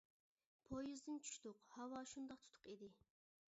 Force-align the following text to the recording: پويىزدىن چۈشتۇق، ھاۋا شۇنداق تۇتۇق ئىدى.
پويىزدىن 0.69 1.19
چۈشتۇق، 1.27 1.61
ھاۋا 1.77 2.03
شۇنداق 2.15 2.51
تۇتۇق 2.51 2.69
ئىدى. 2.75 2.93